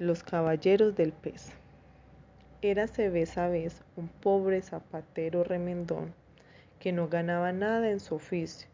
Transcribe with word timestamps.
Los 0.00 0.22
caballeros 0.22 0.96
del 0.96 1.12
pez. 1.12 1.52
Érase 2.62 3.10
vez 3.10 3.36
vez 3.36 3.82
un 3.96 4.08
pobre 4.08 4.62
zapatero 4.62 5.44
remendón 5.44 6.14
que 6.78 6.90
no 6.90 7.10
ganaba 7.10 7.52
nada 7.52 7.90
en 7.90 8.00
su 8.00 8.14
oficio 8.14 8.66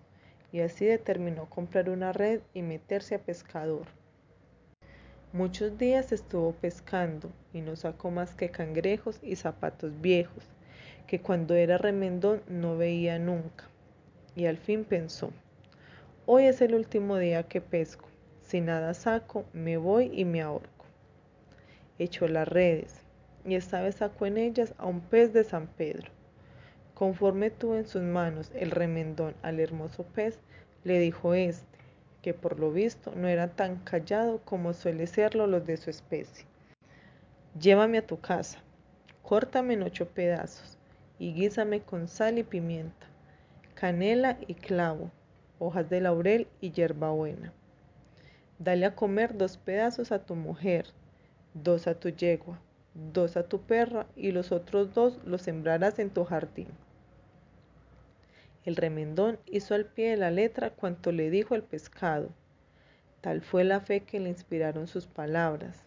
y 0.53 0.61
así 0.61 0.85
determinó 0.85 1.51
comprar 1.51 1.91
una 1.91 2.13
red 2.13 2.43
y 2.55 2.63
meterse 2.63 3.17
a 3.17 3.19
pescador. 3.19 3.87
Muchos 5.33 5.77
días 5.79 6.13
estuvo 6.13 6.53
pescando 6.53 7.33
y 7.53 7.61
no 7.61 7.75
sacó 7.75 8.13
más 8.13 8.37
que 8.37 8.51
cangrejos 8.51 9.19
y 9.21 9.35
zapatos 9.35 10.01
viejos, 10.01 10.45
que 11.09 11.21
cuando 11.21 11.57
era 11.57 11.77
remendón 11.77 12.41
no 12.47 12.77
veía 12.77 13.19
nunca. 13.19 13.65
Y 14.37 14.47
al 14.47 14.59
fin 14.59 14.85
pensó, 14.85 15.33
hoy 16.25 16.45
es 16.45 16.61
el 16.61 16.77
último 16.77 17.17
día 17.17 17.43
que 17.43 17.61
pesco, 17.61 18.07
si 18.43 18.61
nada 18.61 18.95
saco, 18.95 19.45
me 19.53 19.77
voy 19.77 20.09
y 20.15 20.25
me 20.25 20.41
ahorco 20.41 20.76
echó 21.99 22.29
las 22.29 22.47
redes, 22.49 23.03
y 23.45 23.55
esta 23.55 23.81
vez 23.81 23.97
sacó 23.97 24.27
en 24.27 24.39
ellas 24.39 24.75
a 24.79 24.87
un 24.87 25.01
pez 25.01 25.33
de 25.33 25.45
San 25.45 25.67
Pedro. 25.67 26.11
Conforme 26.95 27.51
tuvo 27.51 27.77
en 27.77 27.87
sus 27.87 28.03
manos 28.03 28.51
el 28.55 28.71
remendón 28.71 29.35
al 29.43 29.61
hermoso 29.61 30.05
pez, 30.05 30.39
le 30.85 30.99
dijo 30.99 31.35
éste, 31.35 31.79
que 32.23 32.35
por 32.35 32.59
lo 32.59 32.73
visto 32.73 33.13
no 33.15 33.29
era 33.29 33.49
tan 33.49 33.77
callado 33.77 34.41
como 34.45 34.73
suele 34.73 35.07
serlo 35.07 35.47
los 35.47 35.67
de 35.67 35.77
su 35.77 35.91
especie. 35.91 36.47
Llévame 37.61 37.99
a 37.99 38.07
tu 38.07 38.19
casa, 38.19 38.59
córtame 39.23 39.75
en 39.75 39.83
ocho 39.83 40.09
pedazos 40.09 40.77
y 41.19 41.33
guísame 41.33 41.81
con 41.83 42.09
sal 42.09 42.39
y 42.39 42.43
pimienta, 42.43 43.07
canela 43.75 44.39
y 44.47 44.55
clavo, 44.55 45.11
hojas 45.59 45.89
de 45.89 46.01
laurel 46.01 46.49
y 46.61 46.73
hierbabuena. 46.73 47.53
Dale 48.59 48.87
a 48.87 48.95
comer 48.95 49.37
dos 49.37 49.57
pedazos 49.59 50.13
a 50.13 50.19
tu 50.19 50.35
mujer, 50.35 50.87
dos 51.63 51.87
a 51.87 51.95
tu 51.95 52.11
yegua, 52.11 52.61
dos 52.95 53.37
a 53.37 53.49
tu 53.49 53.63
perra 53.63 54.07
y 54.15 54.33
los 54.33 54.53
otros 54.53 54.93
dos 54.93 55.19
los 55.25 55.43
sembrarás 55.43 55.99
en 55.99 56.11
tu 56.11 56.25
jardín. 56.25 56.69
El 58.67 58.77
remendón 58.77 59.39
hizo 59.47 59.75
al 59.75 59.87
pie 59.87 60.11
de 60.11 60.17
la 60.17 60.31
letra 60.31 60.71
cuanto 60.71 61.13
le 61.13 61.31
dijo 61.31 61.55
el 61.55 61.63
pescado. 61.63 62.29
Tal 63.23 63.41
fue 63.41 63.65
la 63.65 63.81
fe 63.81 64.01
que 64.01 64.21
le 64.21 64.29
inspiraron 64.29 64.87
sus 64.87 65.07
palabras. 65.07 65.85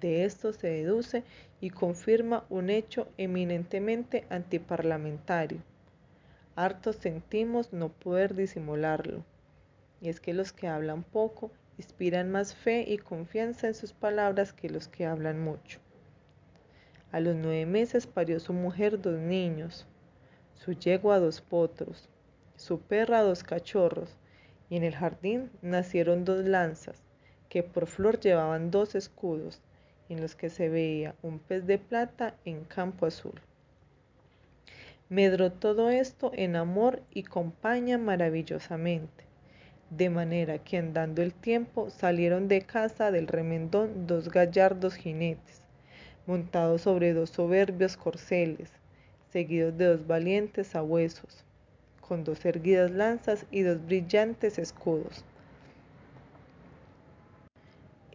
De 0.00 0.24
esto 0.24 0.52
se 0.52 0.68
deduce 0.68 1.22
y 1.60 1.70
confirma 1.70 2.44
un 2.50 2.68
hecho 2.68 3.06
eminentemente 3.16 4.26
antiparlamentario. 4.28 5.58
Hartos 6.56 6.96
sentimos 6.96 7.72
no 7.72 7.90
poder 7.90 8.34
disimularlo. 8.34 9.24
Y 10.00 10.08
es 10.08 10.20
que 10.20 10.34
los 10.34 10.52
que 10.52 10.68
hablan 10.68 11.02
poco 11.02 11.50
inspiran 11.78 12.30
más 12.30 12.54
fe 12.54 12.84
y 12.86 12.98
confianza 12.98 13.66
en 13.66 13.74
sus 13.74 13.92
palabras 13.92 14.52
que 14.52 14.70
los 14.70 14.88
que 14.88 15.06
hablan 15.06 15.38
mucho. 15.38 15.78
A 17.12 17.20
los 17.20 17.36
nueve 17.36 17.66
meses 17.66 18.06
parió 18.06 18.40
su 18.40 18.52
mujer 18.52 19.00
dos 19.00 19.18
niños, 19.18 19.86
su 20.54 20.72
yegua 20.72 21.18
dos 21.18 21.40
potros, 21.40 22.08
su 22.56 22.80
perra 22.80 23.22
dos 23.22 23.44
cachorros, 23.44 24.16
y 24.68 24.76
en 24.76 24.84
el 24.84 24.94
jardín 24.94 25.50
nacieron 25.62 26.24
dos 26.24 26.44
lanzas, 26.44 27.02
que 27.48 27.62
por 27.62 27.86
flor 27.86 28.18
llevaban 28.18 28.70
dos 28.70 28.94
escudos, 28.94 29.60
en 30.08 30.20
los 30.20 30.34
que 30.34 30.50
se 30.50 30.68
veía 30.68 31.14
un 31.22 31.38
pez 31.38 31.66
de 31.66 31.78
plata 31.78 32.34
en 32.44 32.64
campo 32.64 33.06
azul. 33.06 33.40
Medró 35.08 35.52
todo 35.52 35.90
esto 35.90 36.32
en 36.34 36.56
amor 36.56 37.02
y 37.10 37.22
compañía 37.22 37.98
maravillosamente 37.98 39.25
de 39.90 40.10
manera 40.10 40.58
que 40.58 40.78
andando 40.78 41.22
el 41.22 41.32
tiempo 41.32 41.90
salieron 41.90 42.48
de 42.48 42.62
casa 42.62 43.10
del 43.10 43.28
remendón 43.28 44.06
dos 44.06 44.28
gallardos 44.30 44.94
jinetes, 44.96 45.62
montados 46.26 46.82
sobre 46.82 47.12
dos 47.12 47.30
soberbios 47.30 47.96
corceles, 47.96 48.72
seguidos 49.30 49.76
de 49.78 49.86
dos 49.86 50.06
valientes 50.06 50.68
sabuesos, 50.68 51.44
con 52.00 52.24
dos 52.24 52.44
erguidas 52.44 52.90
lanzas 52.90 53.46
y 53.50 53.62
dos 53.62 53.84
brillantes 53.84 54.58
escudos. 54.58 55.24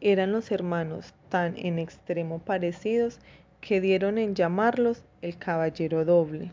Eran 0.01 0.31
los 0.31 0.51
hermanos 0.51 1.13
tan 1.29 1.55
en 1.57 1.77
extremo 1.79 2.39
parecidos 2.39 3.19
que 3.61 3.79
dieron 3.79 4.17
en 4.17 4.35
llamarlos 4.35 5.03
el 5.21 5.37
caballero 5.37 6.03
doble, 6.03 6.51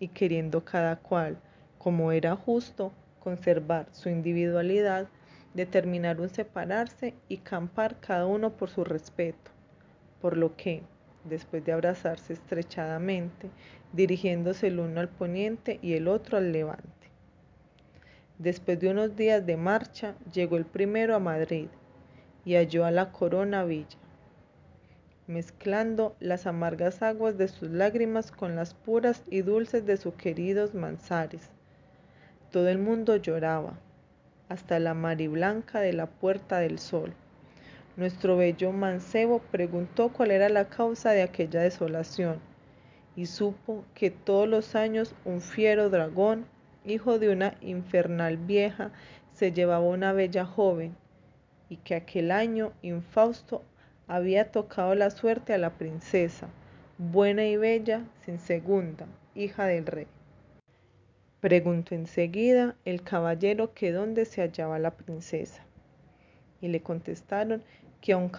y 0.00 0.08
queriendo 0.08 0.64
cada 0.64 0.96
cual, 0.96 1.38
como 1.78 2.10
era 2.10 2.34
justo, 2.34 2.92
conservar 3.22 3.86
su 3.92 4.08
individualidad, 4.08 5.06
determinaron 5.54 6.28
separarse 6.28 7.14
y 7.28 7.38
campar 7.38 8.00
cada 8.00 8.26
uno 8.26 8.50
por 8.56 8.68
su 8.68 8.84
respeto, 8.84 9.50
por 10.20 10.36
lo 10.36 10.56
que, 10.56 10.82
después 11.24 11.64
de 11.64 11.72
abrazarse 11.72 12.32
estrechadamente, 12.32 13.50
dirigiéndose 13.92 14.68
el 14.68 14.80
uno 14.80 15.00
al 15.00 15.08
poniente 15.08 15.78
y 15.82 15.92
el 15.94 16.08
otro 16.08 16.38
al 16.38 16.52
levante. 16.52 16.88
Después 18.38 18.80
de 18.80 18.90
unos 18.90 19.14
días 19.14 19.46
de 19.46 19.56
marcha, 19.56 20.16
llegó 20.32 20.56
el 20.56 20.64
primero 20.64 21.14
a 21.14 21.20
Madrid 21.20 21.68
y 22.44 22.56
halló 22.56 22.84
a 22.84 22.90
la 22.90 23.12
corona 23.12 23.62
villa, 23.64 23.98
mezclando 25.28 26.16
las 26.18 26.46
amargas 26.46 27.02
aguas 27.02 27.38
de 27.38 27.46
sus 27.46 27.70
lágrimas 27.70 28.32
con 28.32 28.56
las 28.56 28.74
puras 28.74 29.22
y 29.30 29.42
dulces 29.42 29.86
de 29.86 29.96
sus 29.96 30.14
queridos 30.14 30.74
manzares 30.74 31.50
todo 32.52 32.68
el 32.68 32.78
mundo 32.78 33.16
lloraba, 33.16 33.78
hasta 34.50 34.78
la 34.78 34.92
mariblanca 34.92 35.80
de 35.80 35.94
la 35.94 36.06
Puerta 36.06 36.58
del 36.58 36.78
Sol. 36.78 37.14
Nuestro 37.96 38.36
bello 38.36 38.72
mancebo 38.72 39.38
preguntó 39.50 40.10
cuál 40.10 40.30
era 40.30 40.50
la 40.50 40.68
causa 40.68 41.12
de 41.12 41.22
aquella 41.22 41.62
desolación, 41.62 42.40
y 43.16 43.24
supo 43.24 43.86
que 43.94 44.10
todos 44.10 44.46
los 44.46 44.74
años 44.74 45.14
un 45.24 45.40
fiero 45.40 45.88
dragón, 45.88 46.44
hijo 46.84 47.18
de 47.18 47.30
una 47.30 47.54
infernal 47.62 48.36
vieja, 48.36 48.92
se 49.32 49.52
llevaba 49.52 49.86
una 49.86 50.12
bella 50.12 50.44
joven, 50.44 50.94
y 51.70 51.78
que 51.78 51.94
aquel 51.94 52.30
año 52.30 52.72
infausto 52.82 53.62
había 54.08 54.50
tocado 54.50 54.94
la 54.94 55.08
suerte 55.08 55.54
a 55.54 55.58
la 55.58 55.70
princesa, 55.70 56.48
buena 56.98 57.46
y 57.46 57.56
bella, 57.56 58.02
sin 58.26 58.38
segunda, 58.38 59.06
hija 59.34 59.64
del 59.64 59.86
rey. 59.86 60.06
Preguntó 61.42 61.96
enseguida 61.96 62.76
el 62.84 63.02
caballero 63.02 63.74
que 63.74 63.90
dónde 63.90 64.26
se 64.26 64.42
hallaba 64.42 64.78
la 64.78 64.92
princesa. 64.92 65.64
Y 66.60 66.68
le 66.68 66.82
contestaron 66.82 67.64
que 68.00 68.12
a 68.12 68.16
un, 68.16 68.30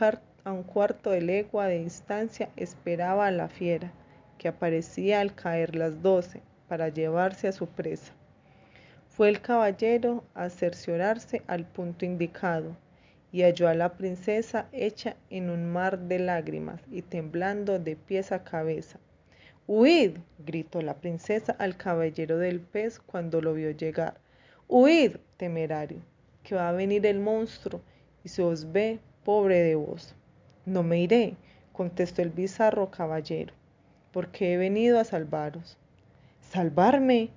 a 0.45 0.53
un, 0.53 0.63
cuarto 0.63 1.09
de 1.09 1.19
legua 1.19 1.67
de 1.67 1.79
distancia 1.79 2.47
esperaba 2.55 3.27
a 3.27 3.31
la 3.31 3.49
fiera, 3.49 3.91
que 4.37 4.47
aparecía 4.47 5.19
al 5.19 5.35
caer 5.35 5.75
las 5.75 6.01
doce, 6.01 6.41
para 6.69 6.87
llevarse 6.87 7.49
a 7.49 7.51
su 7.51 7.67
presa. 7.67 8.13
Fue 9.09 9.27
el 9.27 9.41
caballero 9.41 10.23
a 10.33 10.49
cerciorarse 10.49 11.41
al 11.45 11.65
punto 11.65 12.05
indicado, 12.05 12.77
y 13.33 13.41
halló 13.41 13.67
a 13.67 13.73
la 13.73 13.97
princesa 13.97 14.69
hecha 14.71 15.17
en 15.29 15.49
un 15.49 15.69
mar 15.69 15.99
de 15.99 16.19
lágrimas 16.19 16.79
y 16.89 17.01
temblando 17.01 17.79
de 17.79 17.97
pies 17.97 18.31
a 18.31 18.45
cabeza, 18.45 18.97
¡Huid! 19.65 20.17
gritó 20.39 20.81
la 20.81 20.95
princesa 20.95 21.55
al 21.57 21.77
caballero 21.77 22.37
del 22.37 22.59
pez 22.59 22.99
cuando 22.99 23.41
lo 23.41 23.53
vio 23.53 23.71
llegar. 23.71 24.19
¡Huid, 24.67 25.17
temerario! 25.37 25.99
que 26.43 26.55
va 26.55 26.69
a 26.69 26.73
venir 26.73 27.05
el 27.05 27.19
monstruo 27.19 27.81
y 28.23 28.29
se 28.29 28.43
os 28.43 28.71
ve, 28.71 28.99
pobre 29.23 29.61
de 29.61 29.75
vos. 29.75 30.15
No 30.65 30.83
me 30.83 30.99
iré, 30.99 31.35
contestó 31.71 32.21
el 32.21 32.29
bizarro 32.29 32.91
caballero, 32.91 33.53
porque 34.11 34.53
he 34.53 34.57
venido 34.57 34.99
a 34.99 35.05
salvaros. 35.05 35.77
¿Salvarme? 36.41 37.29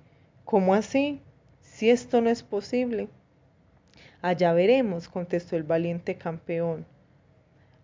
¿Cómo 0.43 0.73
así? 0.73 1.21
Si 1.61 1.89
esto 1.89 2.21
no 2.21 2.29
es 2.29 2.43
posible. 2.43 3.07
Allá 4.21 4.51
veremos, 4.53 5.07
contestó 5.07 5.55
el 5.55 5.63
valiente 5.63 6.15
campeón. 6.15 6.85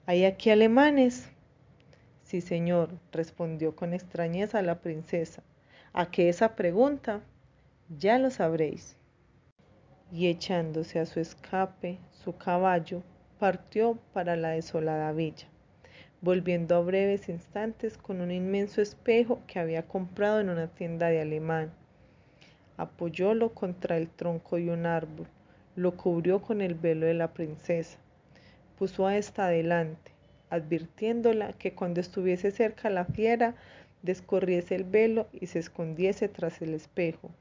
¿Hay 0.06 0.26
aquí 0.26 0.50
alemanes? 0.50 1.30
Sí, 2.34 2.42
señor, 2.42 2.90
respondió 3.12 3.76
con 3.76 3.94
extrañeza 3.94 4.64
la 4.64 4.80
princesa. 4.80 5.44
¿A 5.94 6.10
qué 6.10 6.30
esa 6.30 6.56
pregunta? 6.56 7.22
Ya 8.00 8.18
lo 8.18 8.32
sabréis. 8.32 8.98
Y 10.12 10.26
echándose 10.26 10.98
a 10.98 11.06
su 11.06 11.20
escape 11.20 12.00
su 12.12 12.36
caballo, 12.36 13.04
partió 13.38 14.00
para 14.14 14.36
la 14.36 14.50
desolada 14.50 15.12
villa, 15.12 15.46
volviendo 16.22 16.76
a 16.76 16.80
breves 16.80 17.30
instantes 17.30 18.00
con 18.00 18.20
un 18.20 18.32
inmenso 18.32 18.82
espejo 18.82 19.40
que 19.46 19.60
había 19.60 19.84
comprado 19.86 20.40
en 20.40 20.50
una 20.50 20.70
tienda 20.70 21.10
de 21.10 21.22
alemán. 21.22 21.72
Apoyólo 22.78 23.54
contra 23.54 23.98
el 23.98 24.10
tronco 24.10 24.56
de 24.56 24.72
un 24.72 24.88
árbol, 24.88 25.28
lo 25.76 25.96
cubrió 25.96 26.42
con 26.42 26.62
el 26.62 26.74
velo 26.74 27.06
de 27.06 27.14
la 27.14 27.32
princesa, 27.32 28.00
puso 28.80 29.06
a 29.06 29.18
esta 29.18 29.46
adelante, 29.46 30.13
advirtiéndola 30.54 31.54
que 31.54 31.74
cuando 31.74 32.00
estuviese 32.00 32.52
cerca 32.52 32.90
la 32.90 33.06
fiera 33.06 33.56
descorriese 34.04 34.76
el 34.76 34.84
velo 34.84 35.28
y 35.32 35.48
se 35.48 35.60
escondiese 35.60 36.30
tras 36.30 36.62
el 36.62 36.74
espejo. 36.74 37.32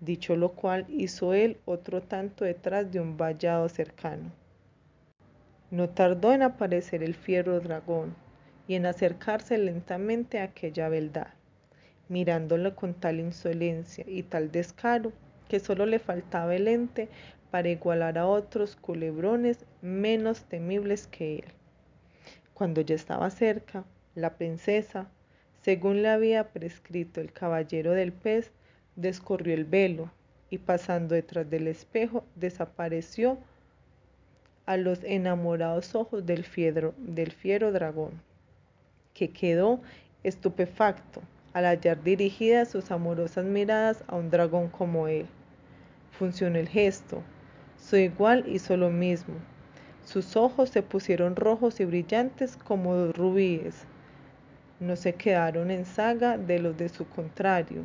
Dicho 0.00 0.36
lo 0.36 0.52
cual 0.52 0.84
hizo 0.88 1.32
él 1.32 1.56
otro 1.64 2.02
tanto 2.02 2.44
detrás 2.44 2.92
de 2.92 3.00
un 3.00 3.16
vallado 3.16 3.68
cercano. 3.68 4.32
No 5.70 5.88
tardó 5.88 6.32
en 6.32 6.42
aparecer 6.42 7.02
el 7.02 7.14
fiero 7.14 7.58
dragón 7.60 8.14
y 8.68 8.74
en 8.74 8.84
acercarse 8.84 9.56
lentamente 9.56 10.40
a 10.40 10.44
aquella 10.44 10.88
beldad, 10.88 11.28
mirándolo 12.08 12.74
con 12.76 12.94
tal 12.94 13.20
insolencia 13.20 14.04
y 14.06 14.24
tal 14.24 14.50
descaro 14.50 15.12
que 15.48 15.60
solo 15.60 15.86
le 15.86 15.98
faltaba 15.98 16.54
el 16.54 16.68
ente 16.68 17.08
para 17.50 17.68
igualar 17.68 18.18
a 18.18 18.26
otros 18.26 18.76
culebrones 18.76 19.64
menos 19.82 20.44
temibles 20.44 21.06
que 21.06 21.36
él. 21.36 21.44
Cuando 22.62 22.80
ya 22.80 22.94
estaba 22.94 23.28
cerca, 23.30 23.82
la 24.14 24.36
princesa, 24.36 25.08
según 25.62 26.00
le 26.00 26.08
había 26.08 26.52
prescrito 26.52 27.20
el 27.20 27.32
caballero 27.32 27.90
del 27.90 28.12
pez, 28.12 28.52
descorrió 28.94 29.52
el 29.54 29.64
velo 29.64 30.12
y 30.48 30.58
pasando 30.58 31.16
detrás 31.16 31.50
del 31.50 31.66
espejo 31.66 32.24
desapareció 32.36 33.36
a 34.64 34.76
los 34.76 35.02
enamorados 35.02 35.96
ojos 35.96 36.24
del 36.24 36.46
del 36.98 37.32
fiero 37.32 37.72
dragón, 37.72 38.22
que 39.12 39.30
quedó 39.30 39.80
estupefacto 40.22 41.20
al 41.54 41.64
hallar 41.64 42.04
dirigidas 42.04 42.70
sus 42.70 42.92
amorosas 42.92 43.44
miradas 43.44 44.04
a 44.06 44.14
un 44.14 44.30
dragón 44.30 44.68
como 44.68 45.08
él. 45.08 45.26
Funcionó 46.12 46.60
el 46.60 46.68
gesto, 46.68 47.24
su 47.76 47.96
igual 47.96 48.44
hizo 48.46 48.76
lo 48.76 48.90
mismo. 48.90 49.34
Sus 50.04 50.36
ojos 50.36 50.70
se 50.70 50.82
pusieron 50.82 51.36
rojos 51.36 51.80
y 51.80 51.84
brillantes 51.84 52.56
como 52.56 53.12
rubíes. 53.12 53.84
No 54.80 54.96
se 54.96 55.14
quedaron 55.14 55.70
en 55.70 55.86
saga 55.86 56.36
de 56.36 56.58
los 56.58 56.76
de 56.76 56.88
su 56.88 57.08
contrario, 57.08 57.82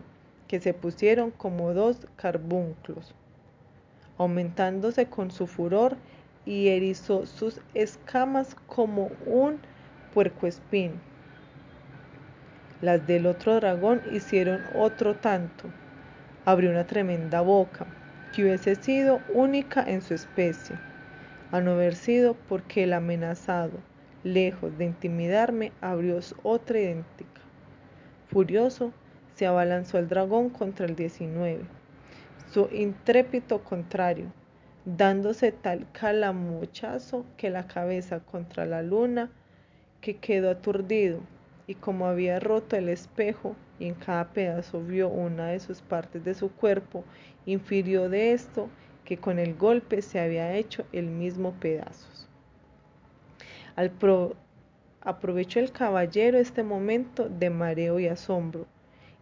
que 0.47 0.59
se 0.59 0.73
pusieron 0.73 1.31
como 1.31 1.73
dos 1.73 2.07
carbunclos, 2.15 3.13
aumentándose 4.17 5.05
con 5.05 5.29
su 5.31 5.45
furor 5.45 5.95
y 6.45 6.69
erizó 6.69 7.25
sus 7.25 7.59
escamas 7.75 8.55
como 8.65 9.11
un 9.25 9.59
puercoespín. 10.13 10.93
Las 12.81 13.05
del 13.05 13.25
otro 13.25 13.55
dragón 13.55 14.01
hicieron 14.11 14.61
otro 14.75 15.15
tanto. 15.15 15.65
Abrió 16.45 16.71
una 16.71 16.85
tremenda 16.85 17.41
boca, 17.41 17.85
que 18.33 18.43
hubiese 18.43 18.75
sido 18.75 19.19
única 19.33 19.83
en 19.83 20.01
su 20.01 20.13
especie, 20.13 20.77
a 21.51 21.61
no 21.61 21.71
haber 21.71 21.95
sido 21.95 22.35
porque 22.47 22.83
el 22.83 22.93
amenazado, 22.93 23.79
lejos 24.23 24.77
de 24.77 24.85
intimidarme, 24.85 25.71
abrió 25.81 26.19
otra 26.43 26.79
idéntica. 26.79 27.41
Furioso, 28.27 28.91
se 29.33 29.45
abalanzó 29.45 29.99
el 29.99 30.09
dragón 30.09 30.49
contra 30.49 30.85
el 30.85 30.95
19, 30.95 31.61
su 32.51 32.67
intrépido 32.71 33.63
contrario, 33.63 34.31
dándose 34.85 35.51
tal 35.51 35.85
calamuchazo 35.91 37.25
que 37.37 37.49
la 37.49 37.67
cabeza 37.67 38.19
contra 38.19 38.65
la 38.65 38.81
luna, 38.81 39.29
que 40.01 40.17
quedó 40.17 40.49
aturdido, 40.49 41.19
y 41.67 41.75
como 41.75 42.07
había 42.07 42.39
roto 42.39 42.75
el 42.75 42.89
espejo 42.89 43.55
y 43.79 43.87
en 43.87 43.93
cada 43.93 44.29
pedazo 44.29 44.81
vio 44.81 45.09
una 45.09 45.47
de 45.47 45.59
sus 45.59 45.81
partes 45.81 46.23
de 46.23 46.33
su 46.33 46.49
cuerpo, 46.49 47.03
infirió 47.45 48.09
de 48.09 48.31
esto 48.31 48.69
que 49.07 49.15
con 49.15 49.39
el 49.39 49.55
golpe 49.55 50.01
se 50.01 50.19
había 50.19 50.53
hecho 50.57 50.85
el 50.91 51.05
mismo 51.05 51.53
pedazos. 51.53 52.27
Al 53.77 53.89
aprovechó 54.99 55.61
el 55.61 55.71
caballero 55.71 56.37
este 56.37 56.61
momento 56.61 57.29
de 57.29 57.49
mareo 57.49 58.01
y 58.01 58.07
asombro, 58.09 58.67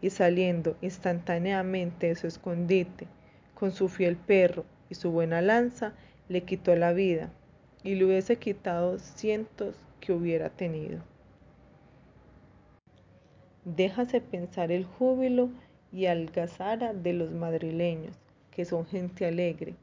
y 0.01 0.09
saliendo 0.09 0.75
instantáneamente 0.81 2.07
de 2.07 2.15
su 2.15 2.25
escondite, 2.25 3.05
con 3.53 3.71
su 3.71 3.87
fiel 3.87 4.15
perro 4.15 4.65
y 4.89 4.95
su 4.95 5.11
buena 5.11 5.43
lanza 5.43 5.93
le 6.29 6.41
quitó 6.41 6.75
la 6.75 6.91
vida 6.91 7.31
y 7.83 7.93
le 7.93 8.05
hubiese 8.05 8.37
quitado 8.37 8.97
cientos 8.97 9.75
que 9.99 10.13
hubiera 10.13 10.49
tenido. 10.49 11.03
Déjase 13.65 14.19
pensar 14.19 14.71
el 14.71 14.85
júbilo 14.85 15.51
y 15.91 16.07
algazara 16.07 16.95
de 16.95 17.13
los 17.13 17.29
madrileños, 17.31 18.24
que 18.55 18.63
son 18.65 18.85
gente 18.85 19.25
alegre, 19.25 19.75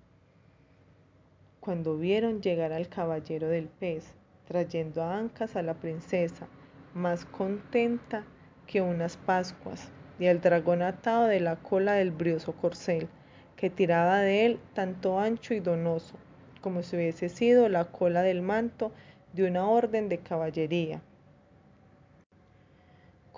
cuando 1.60 1.96
vieron 1.96 2.40
llegar 2.40 2.72
al 2.72 2.88
caballero 2.88 3.48
del 3.48 3.68
pez, 3.68 4.14
trayendo 4.48 5.02
a 5.02 5.16
Ancas 5.16 5.54
a 5.54 5.62
la 5.62 5.74
princesa, 5.74 6.48
más 6.94 7.24
contenta 7.24 8.24
que 8.66 8.80
unas 8.80 9.16
pascuas, 9.16 9.92
y 10.18 10.26
al 10.26 10.40
dragón 10.40 10.82
atado 10.82 11.26
de 11.26 11.40
la 11.40 11.56
cola 11.56 11.94
del 11.94 12.10
brioso 12.10 12.52
corcel, 12.54 13.08
que 13.56 13.70
tiraba 13.70 14.18
de 14.18 14.46
él 14.46 14.58
tanto 14.74 15.20
ancho 15.20 15.54
y 15.54 15.60
donoso, 15.60 16.14
como 16.62 16.82
si 16.82 16.96
hubiese 16.96 17.28
sido 17.28 17.68
la 17.68 17.84
cola 17.84 18.22
del 18.22 18.42
manto 18.42 18.90
de 19.34 19.46
una 19.46 19.68
orden 19.68 20.08
de 20.08 20.18
caballería. 20.18 21.02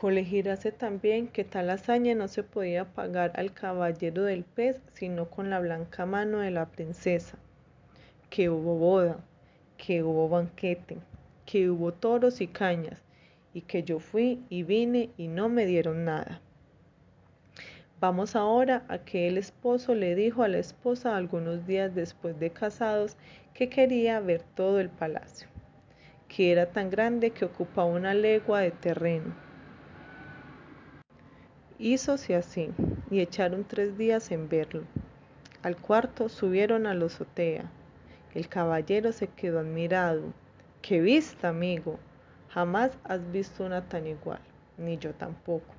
Colegirase 0.05 0.71
también 0.71 1.29
que 1.29 1.45
tal 1.45 1.71
hazaña 1.71 2.15
no 2.15 2.29
se 2.29 2.43
podía 2.43 2.85
pagar 2.85 3.33
al 3.37 3.55
caballero 3.55 4.25
del 4.25 4.45
pez 4.45 4.79
sino 4.93 5.31
con 5.31 5.49
la 5.49 5.61
blanca 5.61 6.05
mano 6.05 6.41
de 6.41 6.51
la 6.51 6.67
princesa, 6.67 7.39
que 8.29 8.51
hubo 8.51 8.77
boda, 8.77 9.25
que 9.79 10.03
hubo 10.03 10.29
banquete, 10.29 10.99
que 11.47 11.71
hubo 11.71 11.95
toros 11.95 12.43
y 12.43 12.49
cañas, 12.49 13.01
y 13.55 13.63
que 13.63 13.83
yo 13.83 13.99
fui 13.99 14.45
y 14.51 14.63
vine 14.63 15.09
y 15.17 15.29
no 15.29 15.49
me 15.49 15.65
dieron 15.65 16.05
nada. 16.05 16.43
Vamos 17.99 18.37
ahora 18.37 18.85
a 18.89 18.99
que 18.99 19.27
el 19.27 19.39
esposo 19.39 19.95
le 19.95 20.15
dijo 20.15 20.43
a 20.43 20.49
la 20.49 20.59
esposa 20.59 21.17
algunos 21.17 21.67
días 21.67 21.95
después 21.95 22.39
de 22.39 22.51
casados 22.51 23.17
que 23.55 23.71
quería 23.71 24.21
ver 24.21 24.43
todo 24.55 24.81
el 24.81 24.91
palacio, 24.91 25.49
que 26.29 26.53
era 26.53 26.67
tan 26.73 26.91
grande 26.91 27.31
que 27.31 27.47
ocupaba 27.47 27.87
una 27.87 28.13
legua 28.13 28.61
de 28.61 28.71
terreno. 28.71 29.54
Hízose 31.79 32.37
así, 32.37 32.71
y 33.11 33.21
echaron 33.21 33.65
tres 33.65 33.97
días 33.99 34.31
en 34.31 34.49
verlo. 34.49 34.83
Al 35.63 35.77
cuarto 35.77 36.29
subieron 36.29 36.87
a 36.87 36.95
la 36.95 37.07
azotea. 37.07 37.71
El 38.35 38.49
caballero 38.49 39.13
se 39.13 39.29
quedó 39.29 39.61
admirado. 39.61 40.33
¡Qué 40.83 41.01
vista, 41.01 41.49
amigo! 41.49 41.99
Jamás 42.51 42.93
has 43.05 43.31
visto 43.33 43.65
una 43.65 43.89
tan 43.89 44.07
igual, 44.07 44.41
ni 44.79 44.99
yo 44.99 45.13
tampoco 45.15 45.75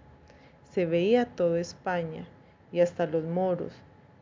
se 0.75 0.85
veía 0.85 1.25
todo 1.25 1.55
España 1.55 2.27
y 2.73 2.81
hasta 2.81 3.05
los 3.05 3.23
moros 3.23 3.71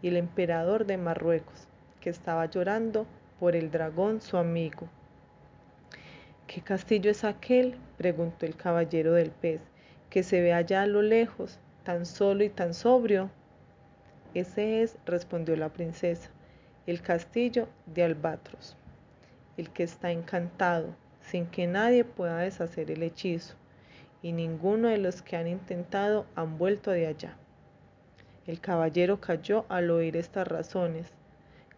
y 0.03 0.09
el 0.09 0.17
emperador 0.17 0.85
de 0.85 0.97
Marruecos, 0.97 1.67
que 1.99 2.11
estaba 2.11 2.45
llorando 2.45 3.07
por 3.39 3.55
el 3.55 3.71
dragón 3.71 4.21
su 4.21 4.37
amigo. 4.37 4.87
¿Qué 6.45 6.61
castillo 6.61 7.09
es 7.09 7.23
aquel? 7.23 7.75
preguntó 7.97 8.45
el 8.45 8.55
caballero 8.55 9.13
del 9.13 9.31
pez, 9.31 9.61
que 10.13 10.21
se 10.21 10.41
ve 10.41 10.53
allá 10.53 10.83
a 10.83 10.85
lo 10.85 11.01
lejos, 11.01 11.57
tan 11.83 12.05
solo 12.05 12.43
y 12.43 12.49
tan 12.49 12.75
sobrio. 12.75 13.31
Ese 14.35 14.83
es, 14.83 14.95
respondió 15.07 15.55
la 15.55 15.69
princesa, 15.69 16.29
el 16.85 17.01
castillo 17.01 17.67
de 17.87 18.03
Albatros, 18.03 18.77
el 19.57 19.71
que 19.71 19.81
está 19.81 20.11
encantado, 20.11 20.95
sin 21.19 21.47
que 21.47 21.65
nadie 21.65 22.05
pueda 22.05 22.37
deshacer 22.37 22.91
el 22.91 23.01
hechizo 23.01 23.55
y 24.21 24.33
ninguno 24.33 24.87
de 24.87 24.99
los 24.99 25.23
que 25.23 25.35
han 25.35 25.47
intentado 25.47 26.27
han 26.35 26.59
vuelto 26.59 26.91
de 26.91 27.07
allá. 27.07 27.35
El 28.45 28.59
caballero 28.59 29.19
cayó 29.19 29.65
al 29.67 29.89
oír 29.89 30.15
estas 30.15 30.47
razones, 30.47 31.07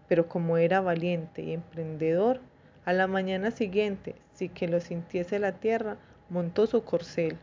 pero 0.10 0.28
como 0.28 0.58
era 0.58 0.82
valiente 0.82 1.42
y 1.42 1.54
emprendedor, 1.54 2.42
a 2.84 2.92
la 2.92 3.08
mañana 3.08 3.52
siguiente, 3.52 4.14
sin 4.34 4.50
que 4.50 4.68
lo 4.68 4.82
sintiese 4.82 5.40
la 5.40 5.54
tierra, 5.54 5.96
montó 6.30 6.68
su 6.68 6.84
corcel, 6.84 7.38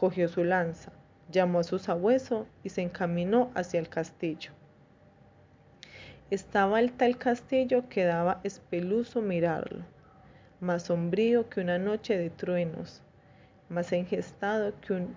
cogió 0.00 0.28
su 0.28 0.44
lanza, 0.44 0.92
llamó 1.30 1.58
a 1.58 1.62
su 1.62 1.78
sabueso 1.78 2.46
y 2.64 2.70
se 2.70 2.80
encaminó 2.80 3.50
hacia 3.54 3.78
el 3.78 3.90
castillo. 3.90 4.50
Estaba 6.30 6.80
el 6.80 6.92
tal 6.92 7.18
castillo 7.18 7.86
que 7.90 8.04
daba 8.04 8.40
espeluzo 8.42 9.20
mirarlo, 9.20 9.84
más 10.58 10.84
sombrío 10.84 11.50
que 11.50 11.60
una 11.60 11.76
noche 11.76 12.16
de 12.16 12.30
truenos, 12.30 13.02
más 13.68 13.92
engestado 13.92 14.72
que 14.80 14.94
un 14.94 15.16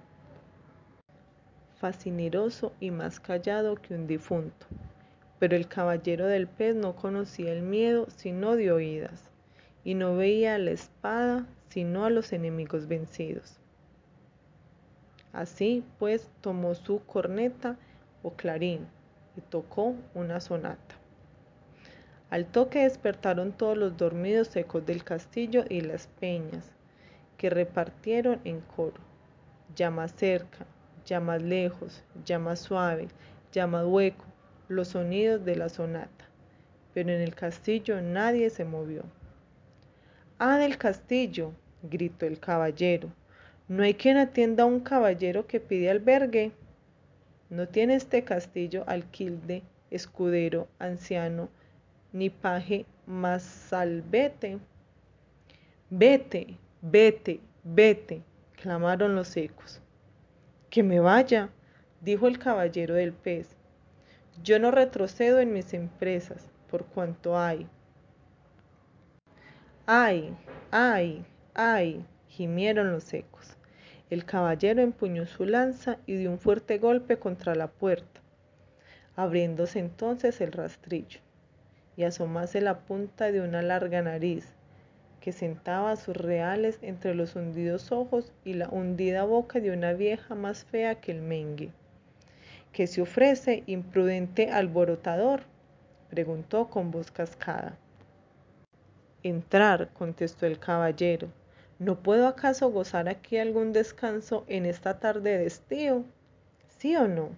fascineroso 1.77 2.73
y 2.81 2.91
más 2.91 3.21
callado 3.21 3.75
que 3.75 3.93
un 3.93 4.05
difunto. 4.05 4.65
Pero 5.39 5.55
el 5.55 5.69
caballero 5.69 6.27
del 6.27 6.47
pez 6.47 6.75
no 6.75 6.97
conocía 6.97 7.53
el 7.53 7.61
miedo 7.61 8.07
sino 8.17 8.57
de 8.57 8.73
oídas, 8.73 9.29
y 9.85 9.93
no 9.93 10.17
veía 10.17 10.57
la 10.57 10.71
espada 10.71 11.47
sino 11.69 12.03
a 12.03 12.09
los 12.09 12.33
enemigos 12.33 12.89
vencidos. 12.89 13.62
Así 15.33 15.83
pues 15.99 16.29
tomó 16.41 16.75
su 16.75 17.03
corneta 17.05 17.75
o 18.21 18.31
clarín 18.31 18.87
y 19.35 19.41
tocó 19.41 19.95
una 20.13 20.39
sonata. 20.39 20.95
Al 22.29 22.45
toque 22.45 22.83
despertaron 22.83 23.51
todos 23.51 23.77
los 23.77 23.97
dormidos 23.97 24.47
secos 24.47 24.85
del 24.85 25.03
castillo 25.03 25.65
y 25.69 25.81
las 25.81 26.07
peñas, 26.07 26.71
que 27.37 27.49
repartieron 27.49 28.39
en 28.43 28.61
coro. 28.61 29.01
llama 29.75 30.07
cerca, 30.07 30.65
llama 31.05 31.37
lejos, 31.37 32.03
llama 32.25 32.55
suave, 32.55 33.07
llama 33.51 33.85
hueco, 33.85 34.25
los 34.67 34.89
sonidos 34.89 35.43
de 35.45 35.55
la 35.55 35.69
sonata. 35.69 36.25
Pero 36.93 37.11
en 37.11 37.21
el 37.21 37.35
castillo 37.35 38.01
nadie 38.01 38.49
se 38.49 38.65
movió. 38.65 39.03
Ah, 40.37 40.57
del 40.57 40.77
castillo, 40.77 41.53
gritó 41.81 42.25
el 42.25 42.39
caballero. 42.39 43.11
¿No 43.69 43.83
hay 43.83 43.93
quien 43.93 44.17
atienda 44.17 44.63
a 44.63 44.67
un 44.67 44.81
caballero 44.81 45.47
que 45.47 45.61
pide 45.61 45.89
albergue? 45.89 46.51
¿No 47.49 47.67
tiene 47.67 47.95
este 47.95 48.23
castillo 48.23 48.83
alquilde, 48.87 49.63
escudero, 49.89 50.67
anciano, 50.79 51.49
ni 52.11 52.29
paje 52.29 52.85
más 53.05 53.43
salvete? 53.43 54.59
Vete, 55.89 56.57
vete, 56.81 57.39
vete, 57.63 58.21
clamaron 58.61 59.15
los 59.15 59.37
ecos. 59.37 59.79
Que 60.69 60.83
me 60.83 60.99
vaya, 60.99 61.49
dijo 62.01 62.27
el 62.27 62.39
caballero 62.39 62.95
del 62.95 63.13
pez. 63.13 63.55
Yo 64.43 64.59
no 64.59 64.71
retrocedo 64.71 65.39
en 65.39 65.53
mis 65.53 65.73
empresas, 65.73 66.49
por 66.69 66.85
cuanto 66.85 67.37
hay. 67.37 67.67
Ay, 69.85 70.35
ay, 70.71 71.25
ay, 71.53 72.05
gimieron 72.33 72.91
los 72.91 73.13
ecos. 73.13 73.57
El 74.09 74.25
caballero 74.25 74.81
empuñó 74.81 75.27
su 75.27 75.45
lanza 75.45 75.97
y 76.07 76.15
dio 76.15 76.31
un 76.31 76.39
fuerte 76.39 76.79
golpe 76.79 77.17
contra 77.17 77.53
la 77.53 77.67
puerta, 77.67 78.21
abriéndose 79.15 79.77
entonces 79.77 80.41
el 80.41 80.51
rastrillo, 80.51 81.19
y 81.95 82.05
asomase 82.05 82.59
la 82.59 82.79
punta 82.79 83.31
de 83.31 83.41
una 83.41 83.61
larga 83.61 84.01
nariz, 84.01 84.51
que 85.21 85.31
sentaba 85.31 85.95
sus 85.95 86.17
reales 86.17 86.79
entre 86.81 87.13
los 87.13 87.35
hundidos 87.35 87.91
ojos 87.91 88.33
y 88.43 88.55
la 88.55 88.67
hundida 88.67 89.25
boca 89.25 89.59
de 89.59 89.71
una 89.71 89.93
vieja 89.93 90.33
más 90.33 90.65
fea 90.65 90.95
que 90.95 91.11
el 91.11 91.21
mengue. 91.21 91.71
¿Qué 92.71 92.87
se 92.87 93.01
ofrece, 93.01 93.61
imprudente 93.67 94.49
alborotador? 94.49 95.43
preguntó 96.09 96.67
con 96.69 96.89
voz 96.89 97.11
cascada. 97.11 97.77
Entrar, 99.21 99.89
contestó 99.93 100.47
el 100.47 100.57
caballero. 100.57 101.29
¿No 101.79 101.99
puedo 102.01 102.27
acaso 102.27 102.69
gozar 102.71 103.09
aquí 103.09 103.37
algún 103.37 103.73
descanso 103.73 104.45
en 104.47 104.65
esta 104.65 104.99
tarde 104.99 105.37
de 105.37 105.45
estío? 105.45 106.03
¿Sí 106.77 106.95
o 106.95 107.07
no? 107.07 107.31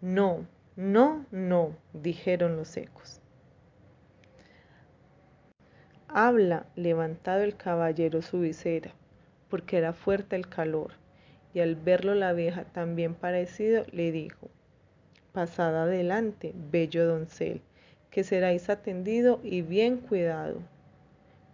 No, 0.00 0.46
no, 0.76 1.24
no, 1.30 1.76
dijeron 1.92 2.56
los 2.56 2.76
ecos. 2.76 3.20
Habla, 6.08 6.66
levantado 6.76 7.42
el 7.42 7.56
caballero 7.56 8.22
su 8.22 8.40
visera, 8.40 8.92
porque 9.48 9.78
era 9.78 9.92
fuerte 9.92 10.36
el 10.36 10.48
calor, 10.48 10.92
y 11.54 11.60
al 11.60 11.76
verlo 11.76 12.14
la 12.14 12.32
vieja 12.32 12.64
tan 12.64 12.96
bien 12.96 13.14
parecido, 13.14 13.84
le 13.92 14.12
dijo, 14.12 14.48
Pasad 15.32 15.76
adelante, 15.76 16.54
bello 16.70 17.06
doncel, 17.06 17.60
que 18.10 18.24
seráis 18.24 18.70
atendido 18.70 19.40
y 19.42 19.62
bien 19.62 19.98
cuidado. 19.98 20.60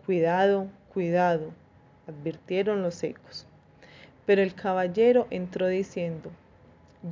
Cuidado, 0.06 0.68
cuidado, 0.92 1.52
advirtieron 2.06 2.82
los 2.82 3.02
ecos. 3.02 3.46
Pero 4.26 4.42
el 4.42 4.54
caballero 4.54 5.26
entró 5.30 5.66
diciendo, 5.68 6.30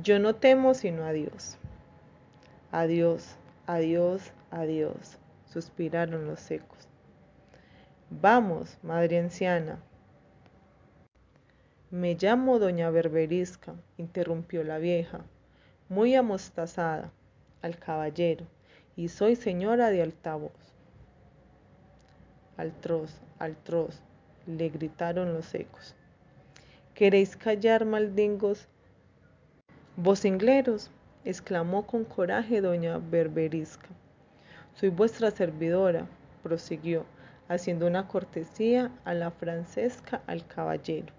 Yo 0.03 0.19
no 0.19 0.35
temo 0.35 0.73
sino 0.73 1.05
a 1.05 1.13
Dios. 1.13 1.57
Adiós, 2.71 3.35
adiós, 3.65 4.31
adiós, 4.51 5.17
suspiraron 5.45 6.27
los 6.27 6.49
ecos. 6.51 6.87
Vamos, 8.09 8.77
madre 8.83 9.19
anciana. 9.19 9.79
Me 11.89 12.15
llamo 12.15 12.59
doña 12.59 12.89
Berberisca, 12.89 13.73
interrumpió 13.97 14.63
la 14.63 14.77
vieja, 14.77 15.21
muy 15.89 16.15
amostazada, 16.15 17.11
al 17.61 17.77
caballero, 17.77 18.45
y 18.95 19.09
soy 19.09 19.35
señora 19.35 19.89
de 19.89 20.01
altavoz. 20.01 20.60
Al 22.61 22.73
troz, 22.73 23.09
al 23.39 23.55
troz, 23.55 24.03
le 24.45 24.69
gritaron 24.69 25.33
los 25.33 25.55
ecos. 25.55 25.95
¿Queréis 26.93 27.35
callar, 27.35 27.85
maldingos? 27.85 28.67
Vocingleros, 29.97 30.91
exclamó 31.25 31.87
con 31.87 32.05
coraje 32.05 32.61
doña 32.61 32.99
Berberisca. 32.99 33.87
Soy 34.75 34.89
vuestra 34.89 35.31
servidora, 35.31 36.05
prosiguió, 36.43 37.03
haciendo 37.49 37.87
una 37.87 38.07
cortesía 38.07 38.91
a 39.05 39.15
la 39.15 39.31
francesca 39.31 40.21
al 40.27 40.45
caballero. 40.45 41.11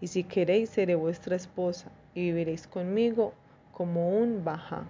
Y 0.00 0.08
si 0.08 0.24
queréis 0.24 0.70
seré 0.70 0.96
vuestra 0.96 1.36
esposa 1.36 1.92
y 2.12 2.22
viviréis 2.22 2.66
conmigo 2.66 3.34
como 3.70 4.18
un 4.18 4.42
bajá. 4.42 4.82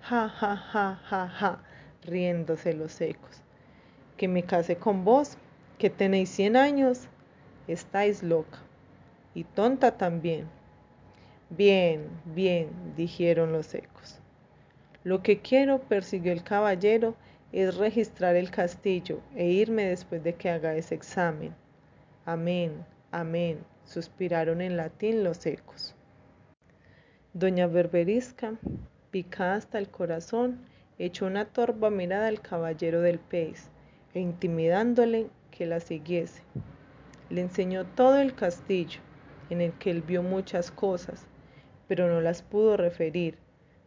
Ja, 0.00 0.30
ja, 0.30 0.56
ja, 0.56 0.98
ja, 1.04 1.28
ja, 1.28 1.62
riéndose 2.06 2.72
los 2.72 2.98
ecos. 3.02 3.42
Que 4.20 4.28
me 4.28 4.42
case 4.42 4.76
con 4.76 5.02
vos, 5.02 5.38
que 5.78 5.88
tenéis 5.88 6.28
cien 6.28 6.54
años, 6.54 7.08
estáis 7.66 8.22
loca. 8.22 8.58
Y 9.34 9.44
tonta 9.44 9.96
también. 9.96 10.46
Bien, 11.48 12.06
bien, 12.26 12.68
dijeron 12.98 13.50
los 13.50 13.72
ecos. 13.72 14.18
Lo 15.04 15.22
que 15.22 15.40
quiero, 15.40 15.78
persiguió 15.78 16.32
el 16.34 16.44
caballero, 16.44 17.14
es 17.50 17.78
registrar 17.78 18.36
el 18.36 18.50
castillo 18.50 19.22
e 19.34 19.46
irme 19.46 19.86
después 19.86 20.22
de 20.22 20.34
que 20.34 20.50
haga 20.50 20.74
ese 20.74 20.96
examen. 20.96 21.54
Amén, 22.26 22.84
amén, 23.12 23.60
suspiraron 23.86 24.60
en 24.60 24.76
latín 24.76 25.24
los 25.24 25.46
ecos. 25.46 25.94
Doña 27.32 27.68
Berberisca, 27.68 28.58
picada 29.10 29.54
hasta 29.54 29.78
el 29.78 29.88
corazón, 29.88 30.60
echó 30.98 31.24
una 31.24 31.46
torva 31.46 31.88
mirada 31.88 32.28
al 32.28 32.42
caballero 32.42 33.00
del 33.00 33.18
pez 33.18 33.70
e 34.14 34.20
intimidándole 34.20 35.28
que 35.50 35.66
la 35.66 35.80
siguiese. 35.80 36.42
Le 37.28 37.42
enseñó 37.42 37.84
todo 37.86 38.20
el 38.20 38.34
castillo, 38.34 39.00
en 39.50 39.60
el 39.60 39.72
que 39.74 39.90
él 39.90 40.02
vio 40.02 40.22
muchas 40.22 40.70
cosas, 40.70 41.26
pero 41.88 42.08
no 42.08 42.20
las 42.20 42.42
pudo 42.42 42.76
referir 42.76 43.38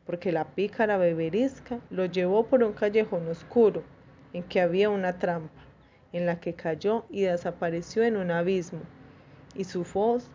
porque 0.05 0.31
la 0.31 0.45
pícara 0.45 0.97
beberisca 0.97 1.79
lo 1.89 2.05
llevó 2.05 2.45
por 2.45 2.63
un 2.63 2.73
callejón 2.73 3.27
oscuro, 3.27 3.83
en 4.33 4.43
que 4.43 4.59
había 4.59 4.89
una 4.89 5.17
trampa, 5.17 5.61
en 6.11 6.25
la 6.25 6.39
que 6.39 6.53
cayó 6.53 7.05
y 7.09 7.21
desapareció 7.21 8.03
en 8.03 8.17
un 8.17 8.31
abismo, 8.31 8.81
y 9.55 9.63
su 9.63 9.85
voz 9.93 10.29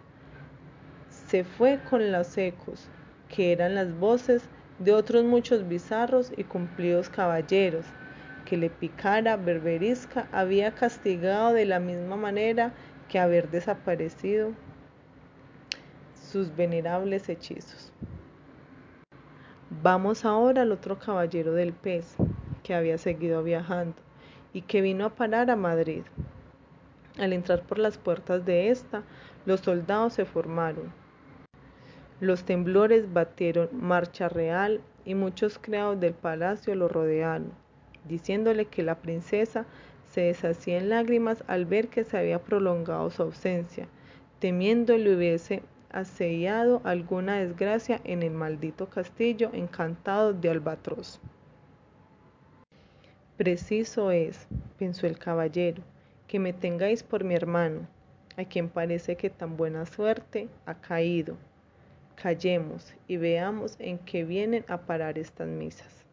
se 1.10 1.44
fue 1.44 1.78
con 1.90 2.10
los 2.12 2.36
ecos, 2.38 2.88
que 3.28 3.52
eran 3.52 3.74
las 3.74 3.92
voces 3.98 4.48
de 4.78 4.92
otros 4.92 5.24
muchos 5.24 5.68
bizarros 5.68 6.32
y 6.36 6.44
cumplidos 6.44 7.10
caballeros, 7.10 7.84
que 8.48 8.56
le 8.56 8.70
picara 8.70 9.36
berberisca 9.36 10.26
había 10.32 10.74
castigado 10.74 11.52
de 11.52 11.66
la 11.66 11.80
misma 11.80 12.16
manera 12.16 12.72
que 13.06 13.18
haber 13.18 13.50
desaparecido 13.50 14.52
sus 16.14 16.56
venerables 16.56 17.28
hechizos. 17.28 17.92
Vamos 19.82 20.24
ahora 20.24 20.62
al 20.62 20.72
otro 20.72 20.98
caballero 20.98 21.52
del 21.52 21.74
pez, 21.74 22.16
que 22.62 22.74
había 22.74 22.96
seguido 22.96 23.42
viajando 23.42 23.96
y 24.54 24.62
que 24.62 24.80
vino 24.80 25.04
a 25.04 25.14
parar 25.14 25.50
a 25.50 25.56
Madrid. 25.56 26.04
Al 27.18 27.34
entrar 27.34 27.64
por 27.64 27.78
las 27.78 27.98
puertas 27.98 28.46
de 28.46 28.70
esta, 28.70 29.02
los 29.44 29.60
soldados 29.60 30.14
se 30.14 30.24
formaron. 30.24 30.90
Los 32.20 32.44
temblores 32.44 33.12
batieron 33.12 33.68
marcha 33.72 34.30
real 34.30 34.80
y 35.04 35.14
muchos 35.14 35.58
criados 35.58 36.00
del 36.00 36.14
palacio 36.14 36.74
lo 36.74 36.88
rodearon, 36.88 37.52
diciéndole 38.08 38.64
que 38.66 38.82
la 38.82 38.96
princesa 38.96 39.66
se 40.08 40.22
deshacía 40.22 40.78
en 40.78 40.88
lágrimas 40.88 41.44
al 41.46 41.66
ver 41.66 41.88
que 41.88 42.04
se 42.04 42.16
había 42.16 42.40
prolongado 42.40 43.10
su 43.10 43.22
ausencia, 43.22 43.86
temiendo 44.38 44.96
le 44.96 45.14
hubiese 45.14 45.62
asediado 45.90 46.80
alguna 46.84 47.38
desgracia 47.38 48.00
en 48.04 48.22
el 48.22 48.32
maldito 48.32 48.88
castillo 48.88 49.50
encantado 49.52 50.32
de 50.32 50.50
Albatros. 50.50 51.20
Preciso 53.36 54.10
es, 54.10 54.48
pensó 54.78 55.06
el 55.06 55.18
caballero, 55.18 55.82
que 56.26 56.38
me 56.38 56.52
tengáis 56.52 57.02
por 57.02 57.24
mi 57.24 57.34
hermano, 57.34 57.86
a 58.36 58.44
quien 58.44 58.68
parece 58.68 59.16
que 59.16 59.30
tan 59.30 59.56
buena 59.56 59.86
suerte 59.86 60.48
ha 60.66 60.74
caído. 60.74 61.36
Callemos 62.20 62.94
y 63.06 63.16
veamos 63.16 63.76
en 63.78 63.98
qué 63.98 64.24
vienen 64.24 64.64
a 64.68 64.78
parar 64.78 65.18
estas 65.18 65.48
misas. 65.48 66.07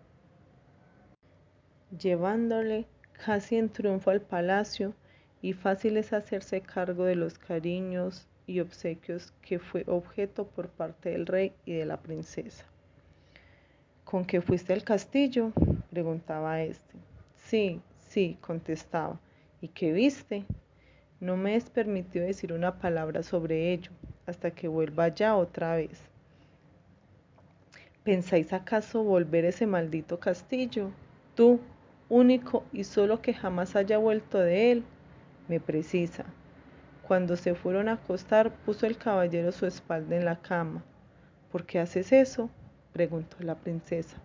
Llevándole 1.92 2.86
casi 3.25 3.58
en 3.58 3.70
triunfo 3.70 4.12
al 4.12 4.22
palacio, 4.22 4.94
y 5.42 5.54
fácil 5.54 5.98
es 5.98 6.13
hacerse 6.13 6.62
cargo 6.62 7.06
de 7.06 7.15
los 7.15 7.38
cariños, 7.38 8.27
y 8.48 8.60
obsequios 8.60 9.34
que 9.42 9.60
fue 9.60 9.84
objeto 9.88 10.48
por 10.48 10.70
parte 10.70 11.10
del 11.10 11.25
rey 11.25 11.54
y 11.65 11.74
de 11.74 11.86
la 11.86 11.98
princesa. 11.98 12.65
¿Con 14.04 14.25
qué 14.25 14.42
fuiste 14.42 14.74
al 14.74 14.84
castillo? 14.84 15.51
preguntaba 15.89 16.62
éste. 16.62 16.94
Sí, 17.38 17.82
sí, 18.08 18.38
contestaba. 18.42 19.20
¿Y 19.62 19.70
qué 19.70 19.94
viste? 19.94 20.46
No 21.20 21.38
me 21.38 21.56
es 21.56 21.70
permitido 21.70 22.25
decir 22.25 22.54
una 22.54 22.80
palabra 22.80 23.24
sobre 23.24 23.74
ello 23.74 23.92
hasta 24.27 24.51
que 24.51 24.68
vuelva 24.68 25.08
ya 25.08 25.36
otra 25.36 25.75
vez. 25.75 26.00
¿Pensáis 28.04 28.54
acaso 28.54 29.04
volver 29.04 29.46
ese 29.46 29.65
maldito 29.65 30.20
castillo? 30.20 30.92
Tú, 31.34 31.60
único 32.09 32.63
y 32.71 32.83
solo 32.83 33.21
que 33.21 33.33
jamás 33.33 33.75
haya 33.75 33.97
vuelto 33.97 34.39
de 34.39 34.71
él, 34.71 34.83
me 35.47 35.59
precisa. 35.59 36.25
Cuando 37.07 37.35
se 37.35 37.53
fueron 37.53 37.88
a 37.88 37.93
acostar, 37.93 38.51
puso 38.65 38.85
el 38.85 38.97
caballero 38.97 39.51
su 39.51 39.65
espalda 39.65 40.15
en 40.15 40.25
la 40.25 40.41
cama. 40.41 40.83
¿Por 41.51 41.65
qué 41.65 41.79
haces 41.79 42.12
eso? 42.12 42.50
preguntó 42.93 43.38
la 43.41 43.55
princesa. 43.55 44.17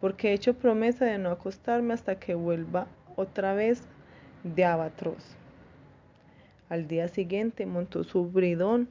Porque 0.00 0.30
he 0.30 0.32
hecho 0.32 0.54
promesa 0.54 1.04
de 1.04 1.18
no 1.18 1.30
acostarme 1.30 1.94
hasta 1.94 2.18
que 2.18 2.34
vuelva 2.34 2.86
otra 3.16 3.54
vez 3.54 3.82
de 4.42 4.64
Abatros. 4.64 5.36
Al 6.68 6.88
día 6.88 7.08
siguiente 7.08 7.66
montó 7.66 8.02
su 8.04 8.24
bridón 8.24 8.88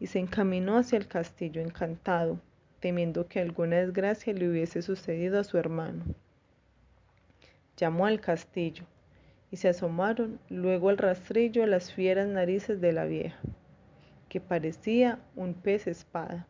y 0.00 0.06
se 0.06 0.18
encaminó 0.18 0.78
hacia 0.78 0.96
el 0.96 1.06
castillo 1.06 1.60
encantado, 1.60 2.40
temiendo 2.80 3.28
que 3.28 3.40
alguna 3.40 3.76
desgracia 3.76 4.32
le 4.32 4.48
hubiese 4.48 4.80
sucedido 4.80 5.38
a 5.38 5.44
su 5.44 5.58
hermano. 5.58 6.02
Llamó 7.80 8.04
al 8.04 8.20
castillo 8.20 8.84
y 9.50 9.56
se 9.56 9.70
asomaron 9.70 10.38
luego 10.50 10.90
al 10.90 10.98
rastrillo 10.98 11.64
las 11.64 11.94
fieras 11.94 12.28
narices 12.28 12.78
de 12.82 12.92
la 12.92 13.06
vieja, 13.06 13.38
que 14.28 14.38
parecía 14.38 15.18
un 15.34 15.54
pez 15.54 15.86
espada. 15.86 16.46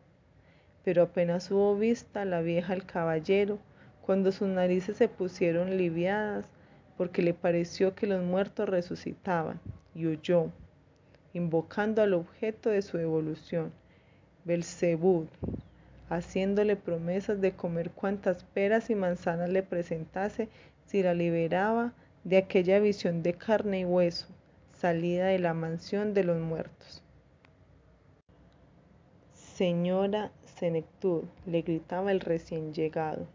Pero 0.83 1.03
apenas 1.03 1.49
hubo 1.49 1.77
vista 1.77 2.25
la 2.25 2.41
vieja 2.41 2.73
al 2.73 2.85
caballero, 2.85 3.59
cuando 4.01 4.33
sus 4.33 4.49
narices 4.49 4.97
se 4.97 5.07
pusieron 5.07 5.77
liviadas, 5.77 6.45
porque 6.97 7.21
le 7.21 7.33
pareció 7.33 7.95
que 7.95 8.07
los 8.07 8.21
muertos 8.21 8.67
resucitaban, 8.67 9.61
y 9.95 10.07
huyó, 10.07 10.51
invocando 11.31 12.01
al 12.01 12.13
objeto 12.13 12.69
de 12.69 12.81
su 12.81 12.97
evolución, 12.97 13.71
Belzebud, 14.43 15.27
haciéndole 16.09 16.75
promesas 16.75 17.39
de 17.39 17.53
comer 17.53 17.89
cuantas 17.91 18.43
peras 18.43 18.89
y 18.89 18.95
manzanas 18.95 19.49
le 19.49 19.63
presentase 19.63 20.49
si 20.91 21.01
la 21.01 21.13
liberaba 21.13 21.93
de 22.25 22.35
aquella 22.35 22.77
visión 22.79 23.23
de 23.23 23.33
carne 23.33 23.79
y 23.79 23.85
hueso, 23.85 24.27
salida 24.73 25.27
de 25.27 25.39
la 25.39 25.53
mansión 25.53 26.13
de 26.13 26.25
los 26.25 26.37
muertos. 26.37 27.01
Señora 29.33 30.31
Senectud, 30.43 31.23
le 31.45 31.61
gritaba 31.61 32.11
el 32.11 32.19
recién 32.19 32.73
llegado, 32.73 33.25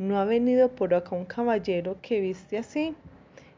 ¿no 0.00 0.18
ha 0.18 0.24
venido 0.24 0.68
por 0.68 0.94
acá 0.94 1.14
un 1.14 1.26
caballero 1.26 1.96
que 2.02 2.20
viste 2.20 2.58
así? 2.58 2.96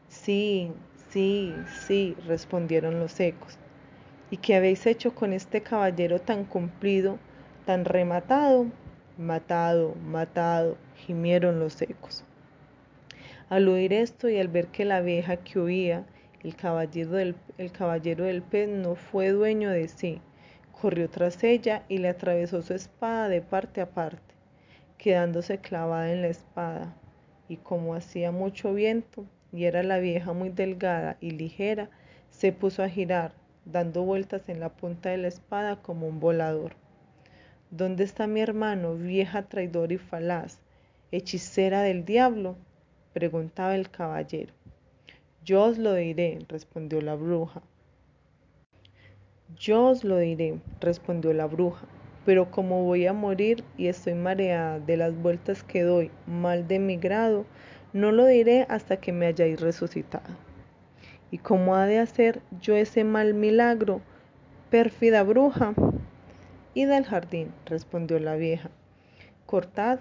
Sí, 0.09 0.71
sí, 1.09 1.51
sí, 1.87 2.15
respondieron 2.27 2.99
los 2.99 3.19
ecos. 3.19 3.57
¿Y 4.29 4.37
qué 4.37 4.57
habéis 4.57 4.85
hecho 4.85 5.15
con 5.15 5.33
este 5.33 5.63
caballero 5.63 6.21
tan 6.21 6.45
cumplido, 6.45 7.17
tan 7.65 7.83
rematado? 7.83 8.67
Matado, 9.17 9.95
matado, 10.05 10.77
gimieron 11.07 11.59
los 11.59 11.81
ecos. 11.81 12.23
Al 13.49 13.67
oír 13.67 13.93
esto 13.93 14.29
y 14.29 14.37
al 14.39 14.47
ver 14.47 14.67
que 14.67 14.85
la 14.85 15.01
vieja 15.01 15.37
que 15.37 15.59
huía, 15.59 16.05
el 16.43 16.55
caballero, 16.55 17.17
el 17.17 17.71
caballero 17.71 18.25
del 18.25 18.43
pez 18.43 18.69
no 18.69 18.93
fue 18.93 19.29
dueño 19.29 19.71
de 19.71 19.87
sí, 19.87 20.21
corrió 20.71 21.09
tras 21.09 21.43
ella 21.43 21.83
y 21.89 21.97
le 21.97 22.09
atravesó 22.09 22.61
su 22.61 22.75
espada 22.75 23.27
de 23.27 23.41
parte 23.41 23.81
a 23.81 23.89
parte, 23.89 24.35
quedándose 24.99 25.57
clavada 25.57 26.13
en 26.13 26.21
la 26.21 26.27
espada. 26.27 26.95
Y 27.47 27.57
como 27.57 27.95
hacía 27.95 28.31
mucho 28.31 28.71
viento 28.75 29.25
y 29.51 29.63
era 29.63 29.81
la 29.81 29.97
vieja 29.97 30.31
muy 30.31 30.49
delgada 30.49 31.17
y 31.19 31.31
ligera, 31.31 31.89
se 32.29 32.51
puso 32.51 32.83
a 32.83 32.89
girar, 32.89 33.33
dando 33.65 34.03
vueltas 34.03 34.47
en 34.47 34.59
la 34.59 34.69
punta 34.69 35.09
de 35.09 35.17
la 35.17 35.27
espada 35.27 35.81
como 35.81 36.07
un 36.07 36.19
volador. 36.19 36.73
¿Dónde 37.71 38.03
está 38.03 38.27
mi 38.27 38.41
hermano, 38.41 38.93
vieja 38.93 39.41
traidora 39.41 39.93
y 39.93 39.97
falaz, 39.97 40.59
hechicera 41.11 41.81
del 41.81 42.05
diablo? 42.05 42.55
Preguntaba 43.13 43.75
el 43.75 43.89
caballero. 43.89 44.53
Yo 45.43 45.63
os 45.63 45.77
lo 45.77 45.93
diré, 45.93 46.39
respondió 46.47 47.01
la 47.01 47.15
bruja. 47.15 47.61
Yo 49.57 49.87
os 49.87 50.03
lo 50.03 50.17
diré, 50.17 50.59
respondió 50.79 51.33
la 51.33 51.47
bruja, 51.47 51.87
pero 52.25 52.51
como 52.51 52.83
voy 52.83 53.07
a 53.07 53.13
morir 53.13 53.63
y 53.77 53.87
estoy 53.87 54.13
mareada 54.13 54.79
de 54.79 54.97
las 54.97 55.15
vueltas 55.15 55.63
que 55.63 55.81
doy, 55.81 56.11
mal 56.27 56.67
de 56.67 56.77
mi 56.77 56.97
grado, 56.97 57.45
no 57.93 58.11
lo 58.11 58.25
diré 58.25 58.67
hasta 58.69 58.97
que 58.97 59.11
me 59.11 59.25
hayáis 59.25 59.59
resucitado. 59.59 60.35
¿Y 61.31 61.39
cómo 61.39 61.75
ha 61.75 61.85
de 61.87 61.99
hacer 61.99 62.41
yo 62.61 62.75
ese 62.75 63.03
mal 63.03 63.33
milagro, 63.33 64.01
pérfida 64.69 65.23
bruja? 65.23 65.73
Id 66.75 66.91
al 66.91 67.05
jardín, 67.05 67.51
respondió 67.65 68.19
la 68.19 68.35
vieja. 68.35 68.69
Cortad 69.47 69.99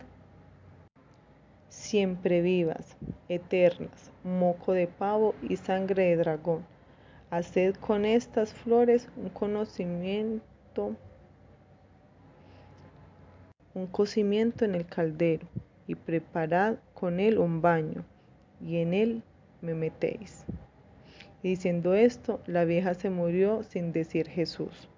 siempre 1.68 2.40
vivas, 2.40 2.96
eternas, 3.28 4.10
moco 4.24 4.72
de 4.72 4.86
pavo 4.86 5.34
y 5.42 5.56
sangre 5.56 6.04
de 6.04 6.16
dragón. 6.16 6.64
Haced 7.30 7.76
con 7.76 8.04
estas 8.04 8.54
flores 8.54 9.08
un 9.16 9.28
conocimiento, 9.28 10.96
un 13.74 13.86
cocimiento 13.86 14.64
en 14.64 14.74
el 14.74 14.86
caldero 14.86 15.46
y 15.86 15.94
preparad 15.94 16.76
con 16.94 17.20
él 17.20 17.38
un 17.38 17.60
baño 17.60 18.04
y 18.60 18.78
en 18.78 18.94
él 18.94 19.22
me 19.60 19.74
metéis. 19.74 20.44
diciendo 21.42 21.94
esto, 21.94 22.40
la 22.46 22.64
vieja 22.64 22.94
se 22.94 23.10
murió 23.10 23.62
sin 23.62 23.92
decir 23.92 24.28
Jesús. 24.28 24.88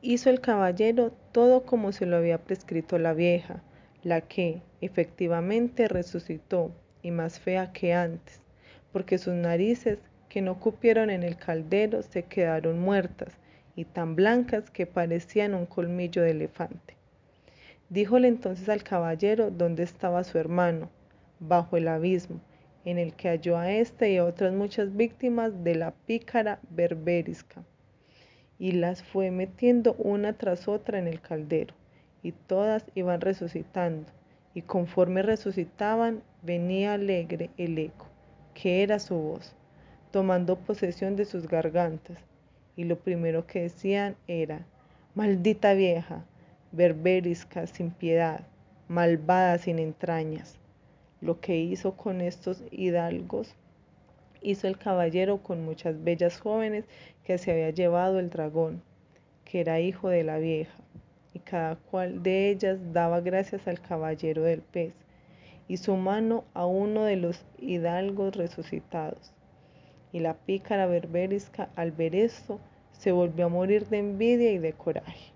Hizo 0.00 0.30
el 0.30 0.40
caballero 0.40 1.12
todo 1.32 1.64
como 1.64 1.92
se 1.92 2.06
lo 2.06 2.16
había 2.16 2.38
prescrito 2.38 2.98
la 2.98 3.12
vieja, 3.12 3.62
la 4.02 4.22
que 4.22 4.62
efectivamente 4.80 5.86
resucitó 5.86 6.72
y 7.02 7.10
más 7.10 7.38
fea 7.38 7.72
que 7.72 7.92
antes, 7.92 8.40
porque 8.92 9.18
sus 9.18 9.34
narices 9.34 9.98
que 10.28 10.40
no 10.40 10.58
cupieron 10.58 11.10
en 11.10 11.22
el 11.22 11.36
caldero 11.36 12.02
se 12.02 12.22
quedaron 12.22 12.78
muertas 12.78 13.34
y 13.76 13.84
tan 13.84 14.16
blancas 14.16 14.70
que 14.70 14.86
parecían 14.86 15.54
un 15.54 15.66
colmillo 15.66 16.22
de 16.22 16.30
elefante. 16.30 16.96
Díjole 17.90 18.28
entonces 18.28 18.68
al 18.68 18.82
caballero 18.82 19.50
dónde 19.50 19.82
estaba 19.82 20.24
su 20.24 20.38
hermano, 20.38 20.88
bajo 21.38 21.76
el 21.76 21.88
abismo, 21.88 22.40
en 22.84 22.98
el 22.98 23.14
que 23.14 23.28
halló 23.28 23.58
a 23.58 23.70
éste 23.70 24.12
y 24.12 24.16
a 24.16 24.24
otras 24.24 24.54
muchas 24.54 24.96
víctimas 24.96 25.62
de 25.62 25.74
la 25.74 25.90
pícara 25.90 26.60
berberisca, 26.70 27.64
y 28.58 28.72
las 28.72 29.02
fue 29.02 29.30
metiendo 29.30 29.94
una 29.94 30.34
tras 30.34 30.68
otra 30.68 30.98
en 30.98 31.08
el 31.08 31.20
caldero 31.20 31.74
y 32.22 32.32
todas 32.32 32.84
iban 32.94 33.20
resucitando, 33.20 34.06
y 34.54 34.62
conforme 34.62 35.22
resucitaban 35.22 36.22
venía 36.42 36.94
alegre 36.94 37.50
el 37.56 37.78
eco, 37.78 38.06
que 38.54 38.82
era 38.82 38.98
su 38.98 39.14
voz, 39.14 39.54
tomando 40.10 40.56
posesión 40.56 41.16
de 41.16 41.24
sus 41.24 41.48
gargantas, 41.48 42.18
y 42.76 42.84
lo 42.84 42.98
primero 42.98 43.46
que 43.46 43.62
decían 43.62 44.16
era, 44.26 44.66
maldita 45.14 45.74
vieja, 45.74 46.24
berberisca 46.72 47.66
sin 47.66 47.90
piedad, 47.90 48.46
malvada 48.88 49.58
sin 49.58 49.78
entrañas. 49.78 50.58
Lo 51.20 51.40
que 51.40 51.56
hizo 51.56 51.96
con 51.96 52.20
estos 52.20 52.62
hidalgos, 52.70 53.54
hizo 54.40 54.66
el 54.66 54.78
caballero 54.78 55.42
con 55.42 55.64
muchas 55.64 56.02
bellas 56.02 56.38
jóvenes 56.40 56.86
que 57.24 57.38
se 57.38 57.52
había 57.52 57.70
llevado 57.70 58.18
el 58.18 58.30
dragón, 58.30 58.82
que 59.44 59.60
era 59.60 59.80
hijo 59.80 60.08
de 60.08 60.24
la 60.24 60.38
vieja 60.38 60.72
y 61.32 61.38
cada 61.40 61.76
cual 61.76 62.22
de 62.22 62.50
ellas 62.50 62.78
daba 62.92 63.20
gracias 63.20 63.66
al 63.68 63.80
caballero 63.80 64.42
del 64.42 64.62
pez 64.62 64.94
y 65.68 65.76
su 65.76 65.94
mano 65.96 66.44
a 66.52 66.66
uno 66.66 67.04
de 67.04 67.16
los 67.16 67.44
hidalgos 67.58 68.34
resucitados. 68.34 69.32
Y 70.12 70.18
la 70.18 70.34
pícara 70.34 70.86
berberisca 70.86 71.70
al 71.76 71.92
ver 71.92 72.16
esto 72.16 72.58
se 72.92 73.12
volvió 73.12 73.46
a 73.46 73.50
morir 73.50 73.86
de 73.86 73.98
envidia 73.98 74.50
y 74.50 74.58
de 74.58 74.72
coraje. 74.72 75.32